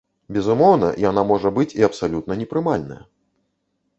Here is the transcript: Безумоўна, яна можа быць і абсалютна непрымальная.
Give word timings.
Безумоўна, 0.35 0.87
яна 1.09 1.21
можа 1.33 1.51
быць 1.59 1.67
і 1.81 1.85
абсалютна 1.89 2.39
непрымальная. 2.41 3.01